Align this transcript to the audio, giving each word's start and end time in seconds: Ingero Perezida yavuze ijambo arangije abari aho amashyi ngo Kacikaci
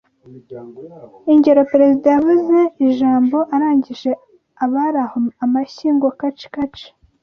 Ingero 1.33 1.61
Perezida 1.71 2.07
yavuze 2.15 2.57
ijambo 2.87 3.37
arangije 3.55 4.11
abari 4.63 4.99
aho 5.05 5.17
amashyi 5.43 5.87
ngo 5.95 6.07
Kacikaci 6.19 6.87